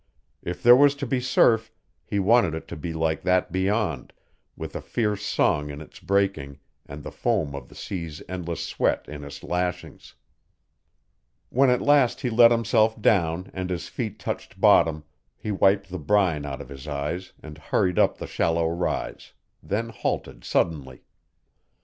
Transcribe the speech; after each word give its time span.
If 0.41 0.63
there 0.63 0.75
was 0.75 0.95
to 0.95 1.05
be 1.05 1.19
surf, 1.19 1.71
he 2.03 2.17
wanted 2.17 2.55
it 2.55 2.67
to 2.69 2.75
be 2.75 2.91
like 2.91 3.21
that 3.21 3.51
beyond, 3.51 4.13
with 4.57 4.75
a 4.75 4.81
fierce 4.81 5.23
song 5.23 5.69
in 5.69 5.79
its 5.79 5.99
breaking 5.99 6.57
and 6.87 7.03
the 7.03 7.11
foam 7.11 7.53
of 7.53 7.69
the 7.69 7.75
sea's 7.75 8.19
endless 8.27 8.65
sweat 8.65 9.07
in 9.07 9.23
its 9.23 9.43
lashings. 9.43 10.15
When 11.49 11.69
at 11.69 11.83
last 11.83 12.21
he 12.21 12.31
let 12.31 12.49
himself 12.49 12.99
down 12.99 13.51
and 13.53 13.69
his 13.69 13.89
feet 13.89 14.17
touched 14.17 14.59
bottom, 14.59 15.03
he 15.37 15.51
wiped 15.51 15.91
the 15.91 15.99
brine 15.99 16.47
out 16.47 16.61
of 16.61 16.69
his 16.69 16.87
eyes 16.87 17.33
and 17.43 17.59
hurried 17.59 17.99
up 17.99 18.17
the 18.17 18.25
shallow 18.25 18.67
rise 18.69 19.33
then 19.61 19.89
halted 19.89 20.43
suddenly. 20.43 21.03